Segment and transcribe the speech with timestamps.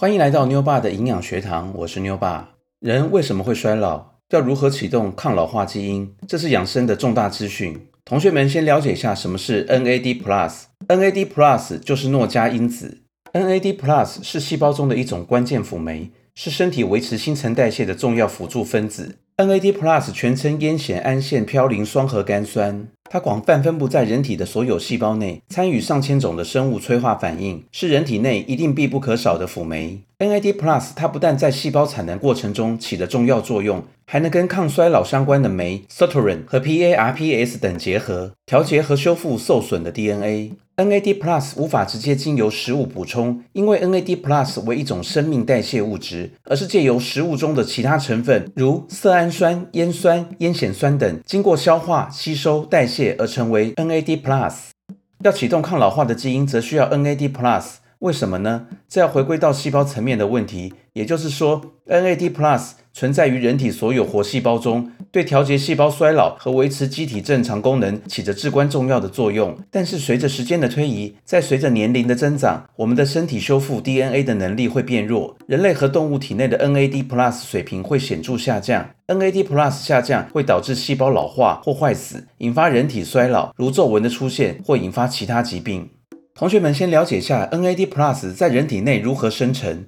[0.00, 2.52] 欢迎来到妞爸的营养学堂，我是妞爸。
[2.80, 4.12] 人为什么会衰老？
[4.30, 6.14] 要如何启动抗老化基因？
[6.26, 7.78] 这是养生的重大资讯。
[8.06, 10.62] 同学们先了解一下什么是 NAD Plus。
[10.88, 13.02] NAD Plus 就是诺加因子。
[13.34, 19.16] NAD Plus 是细胞中的一种关键辅酶，是身体维持新陈代谢的重要辅助分子。
[19.40, 22.86] NAD Plus 全称烟酰胺腺嘌呤双核苷酸。
[23.10, 30.00] 它广泛分布在人体的所有细胞内，参与上千种的生物催化反应，是人体内一定必不可少的辅酶。
[30.18, 40.52] NAD Plus 它不但在细胞产能过程中起了重要作用，还能跟抗衰老相关的酶 Sirtuin 和 PARPS 等结合，调节和修复受损的 DNA。
[40.80, 54.54] NAD Plus 无法直接经由食物补充，因为 NAD Plus 为一种生命代谢物质，而是借由食物中的其他成分，如色氨酸、烟酸、烟酰酸等，经过消化、吸收、代谢而成为 NAD Plus。
[55.22, 57.64] 要启动抗老化的基因，则需要 NAD Plus。
[57.98, 58.66] 为什么呢？
[58.88, 69.56] 这要回归到细胞层面的问题，也就是说，NAD Plus 存在于人体所有活细胞中，对调节细胞衰老和维持机体正常功能起着至关重要的作用。
[69.70, 78.90] 但是随着时间的推移，在随着年龄的增长，我们的身体修复 DNA 的能力会变弱，人类和动物体内的 NAD Plus 水平会显著下降。
[79.06, 85.88] NAD Plus 下降会导致细胞老化或坏死，引发人体衰老，如皱纹的出现，或引发其他疾病。
[86.34, 89.84] 同学们先了解下 NAD Plus 在人体内如何生成。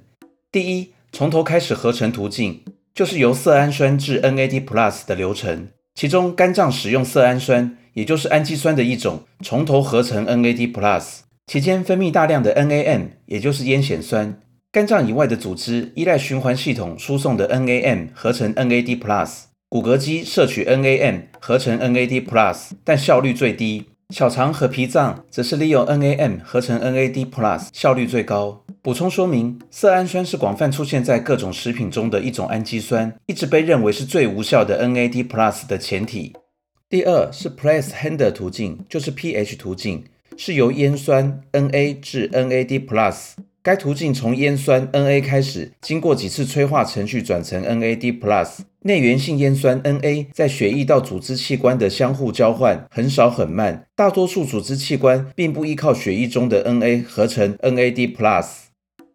[0.50, 2.62] 第一，从头开始合成途径
[2.94, 14.38] 就是由色氨酸至 NAD Plus 的流程，其中肝脏使用色氨酸，也就是氨基酸的一种，从头合成 NAD Plus，期间分泌大量的 NAM，也就是烟酰酸。
[14.70, 23.86] 肝脏以外的组织依赖循环系统输送的 NAM 合成 NAD Plus，骨骼肌摄取 NAM 合成 NAD Plus，但效率最低。
[24.10, 28.61] 小肠和脾脏则是利用 NAM 合成 NAD Plus，效率最高。
[28.84, 36.32] 补充说明，色氨酸是广泛出现在各种食品中的一种氨基酸，一直被认为是最无效的 NAD Plus 的前体。
[36.90, 40.02] 第二是 Price-Hander 途径，就是 pH 途径，
[40.36, 43.34] 是由烟酸 Na 至 NAD Plus。
[43.62, 48.62] 该途径从烟酸 Na 开始，经过几次催化程序转成 NAD Plus。
[48.80, 58.46] 内源性烟酸 Na 在血液到组织器官的相互交换很少很慢，大多数组织器官并不依靠血液中的 Na 合成 NAD Plus。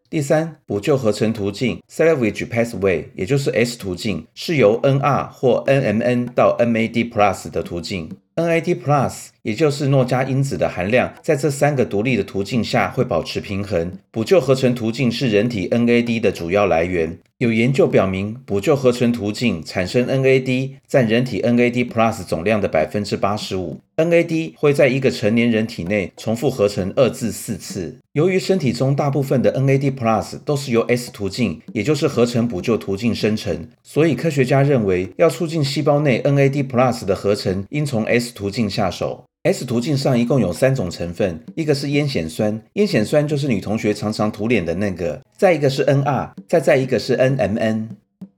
[0.09, 8.09] 第三，补救合成途径 Salvage Pathway，也就是 S 途径，是由 Nr 或 NMN 到 NAD Plus 的途径。
[8.35, 13.94] NAD Plus，也就是诺加因子的含量，在这三个独立的途径下会保持平衡。
[14.12, 17.18] 补救合成途径是人体 NAD 的主要来源。
[17.38, 23.80] 有研究表明，补救合成途径产生 NAD 占人体 NAD Plus 总量的百分之八十五。
[23.96, 27.96] NAD 会在一个成年人体内重复合成二至四次。
[28.12, 39.24] 由于身体中大部分的 NAD Plus 都是由 S 途径，也就是合成补救途径生成，所以科学家认为，要促进细胞内 NAD Plus 的合成，应从 S 途径下手。
[39.47, 47.88] S 途径上一共有三种成分，一个是烟酰酸，烟酰酸就是女同学常常涂脸的那个；再一个是 NR，再再一个是 NMN。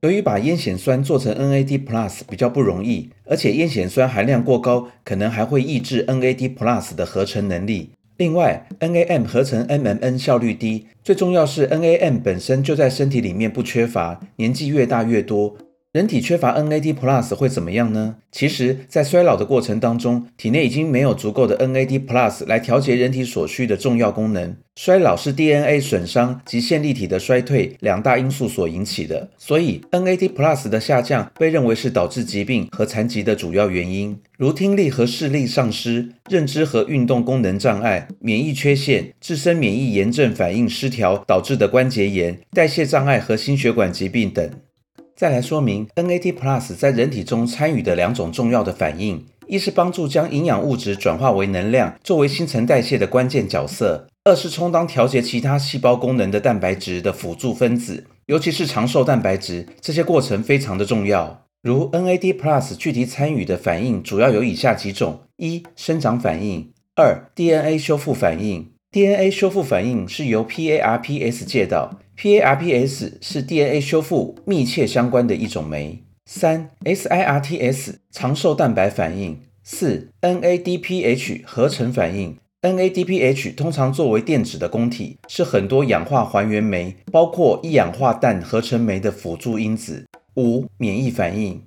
[0.02, 7.90] 由于把烟酰酸做成 NAD Plus 比较不容易，而且烟酰酸含量过高，可能还会抑制 NAD Plus 的合成能力。
[8.18, 15.58] 另外，NAM 合成 NMN 效率低，最重要是 NAM 本身就在身体里面不缺乏，年纪越大越多。
[15.99, 18.15] 人体缺乏 NAD Plus 会怎么样呢？
[18.31, 24.55] 其实，在衰老的过程当中，体内已经没有足够的 NAD Plus 来调节人体所需的重要功能。
[24.77, 44.49] 衰老是 DNA 损伤及线粒体的衰退两大因素所引起的，所以 NAD Plus 的下降被认为是导致疾病和残疾的主要原因，如听力和视力丧失、认知和运动功能障碍、免疫缺陷、自身免疫炎症反应失调导致的关节炎、代谢障碍和心血管疾病等。
[45.19, 59.67] 再来说明 NAD Plus 在人体中参与的两种重要的反应：一是帮助将营养物质转化为能量，作为新陈代谢的关键角色；二是充当调节其他细胞功能的蛋白质的辅助分子，尤其是长寿蛋白质。
[59.82, 61.41] 这些过程非常的重要。
[61.61, 68.72] 如 NAD Plus 具体参与的反应主要有以下几种：一、生长反应；二、DNA 修复反应。
[68.91, 71.99] DNA 修复反应是由 PARPS 介导。
[72.21, 76.03] PARPS 是 DNA 修复密切相关的一种酶。
[76.25, 79.39] 三 SIRTS 长寿蛋白反应。
[79.63, 82.35] 四 NADPH 合成反应。
[82.61, 90.05] NADPH 通常作为电子的供体，是很多氧化还原酶，包括一氧化氮合成酶的辅助因子。
[90.35, 91.61] 五免疫反应。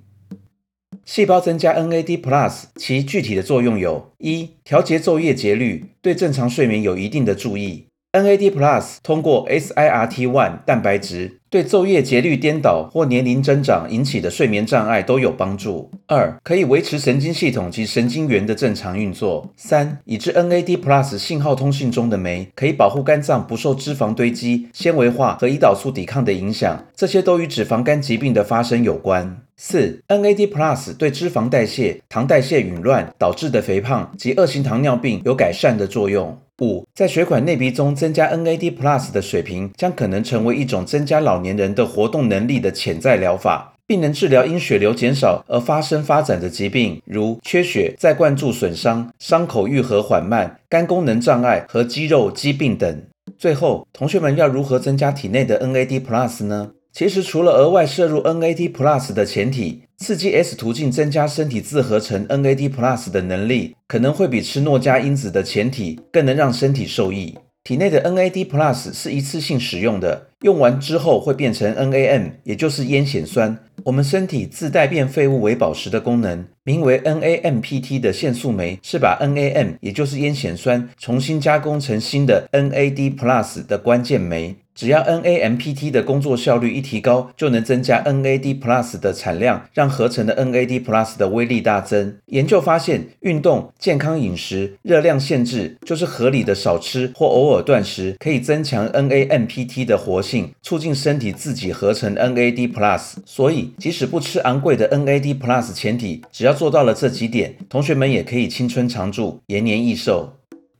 [1.03, 7.87] 细胞增加 NAD Plus，其具体的作用有：一调节昼夜节律，对正常睡眠有一定的注意。
[8.13, 15.89] NAD Plus 通过 SIRT1 蛋白质对昼夜节律颠倒或年龄增长引起的睡眠障碍都有帮助。
[16.05, 19.51] 二、可以维持神经系统及神经元的正常运作。
[19.57, 29.41] 三、已知 NAD Plus 信号通信中的酶可以保护肝脏不受脂肪堆积、纤维化和胰岛素抵抗的影响，这些都与脂肪肝疾病的发生有关。
[29.57, 36.37] 四、NAD Plus 对脂肪代谢、糖代谢紊乱导致的肥胖及二型糖尿病有改善的作用。
[36.61, 53.03] 五，在血管内壁中增加 NAD Plus 的水平，将可能成为一种增加老年人的活动能力的潜在疗法，并能治疗因血流减少而发生发展的疾病，如缺血、再灌注损伤、伤口愈合缓慢、肝功能障碍和肌肉疾病等。
[53.37, 56.71] 最后，同学们要如何增加体内的 NAD Plus 呢？
[56.93, 67.35] 其实，除了额外摄入 NAD Plus 的前体，刺激 S 途径增加身体自合成 NAD Plus 的能力，可能会比吃诺加因子的前体更能让身体受益。
[67.63, 73.57] 体内的 NAD Plus 是一次性使用的，用完之后会变成 NAM，也就是烟酰酸。
[73.83, 84.55] 我们身体自带变废物为宝石的功能，名为 NAMPT 的腺素酶是把 NAM，也就是烟酰酸，重新加工成新的 NAD Plus 的关键酶。
[84.75, 92.17] 只要 NAMPT 的工作效率一提高，就能增加 NAD Plus 的产量，让合成的 NAD Plus 的威力大增。
[92.27, 103.13] 研究发现，运动、健康饮食、热量限制，就是合理的少吃或偶尔断食，可以增强 NAMPT 的活性，促进身体自己合成 NAD Plus。
[103.25, 110.33] 所以，即使不吃昂贵的 NAD Plus 前体，只要做到了这几点，同学们也可以青春常驻、延年益寿。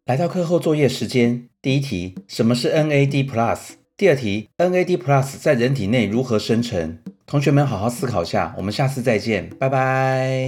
[0.06, 3.60] 来到课后作业时间，第一题，什么是 NAD Plus？
[3.96, 6.98] 第二题，NAD Plus 在人体内如何生成？
[7.28, 10.48] 同学们好好思考下，我们下次再见，拜拜。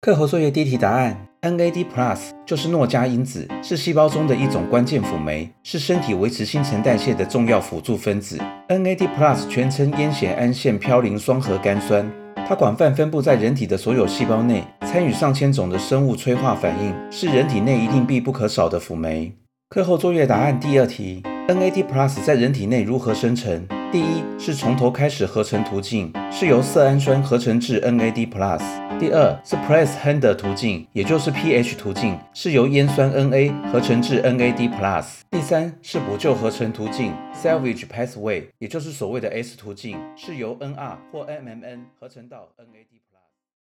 [0.00, 8.38] 课后作业第一题答案：NAD Plus 就是诺加因子，是细胞中的一种关键辅酶，是身体维持新陈代谢的重要辅助分子。
[8.68, 12.21] NAD Plus 全称烟酰胺腺嘌呤双核苷酸。
[12.46, 19.32] 它广泛分布在人体的所有细胞内，参与上千种的生物催化反应，是人体内一定必不可少的辅酶。
[19.68, 23.66] 课后作业答案第二题：NAD Plus 在人体内如何生成？
[23.90, 28.60] 第一是从头开始合成途径，是由色氨酸合成至 NAD Plus。
[29.02, 35.22] 第二是 Press Hand 途径，也就是 pH 途径，是由烟酸 Na 合成至 NAD Plus。
[35.28, 43.01] 第三是补救合成途径，Salvage Pathway，也就是所谓的 S 途径，是由 Nr 或 MMN 合成到 NAD。